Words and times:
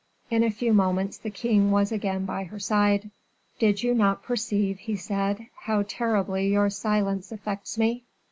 In 0.31 0.43
a 0.43 0.49
few 0.49 0.73
moments 0.73 1.19
the 1.19 1.29
king 1.29 1.69
was 1.69 1.91
again 1.91 2.25
by 2.25 2.45
her 2.45 2.57
side. 2.57 3.11
"Do 3.59 3.67
you 3.67 3.93
not 3.93 4.23
perceive," 4.23 4.79
he 4.79 4.95
said, 4.95 5.45
"how 5.57 5.83
terribly 5.87 6.47
your 6.47 6.71
silence 6.71 7.31
affects 7.31 7.77
me? 7.77 8.05